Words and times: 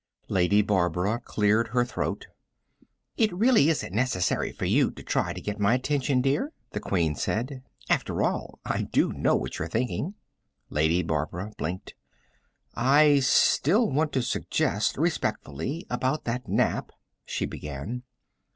Lady 0.29 0.63
Barbara 0.63 1.19
cleared 1.19 1.67
her 1.67 1.85
throat. 1.85 2.25
"It 3.17 3.31
really 3.31 3.69
isn't 3.69 3.93
necessary 3.93 4.51
for 4.51 4.65
you 4.65 4.89
to 4.89 5.03
try 5.03 5.31
to 5.31 5.39
get 5.39 5.59
my 5.59 5.75
attention, 5.75 6.21
dear," 6.23 6.53
the 6.71 6.79
Queen 6.79 7.13
said. 7.13 7.61
"After 7.87 8.23
all, 8.23 8.57
I 8.65 8.81
do 8.81 9.13
know 9.13 9.35
what 9.35 9.59
you're 9.59 9.67
thinking." 9.67 10.15
Lady 10.71 11.03
Barbara 11.03 11.51
blinked. 11.55 11.93
"I 12.73 13.19
still 13.19 13.91
want 13.91 14.11
to 14.13 14.23
suggest, 14.23 14.97
respectfully, 14.97 15.85
about 15.87 16.23
that 16.23 16.47
nap" 16.49 16.89
she 17.23 17.45
began. 17.45 18.01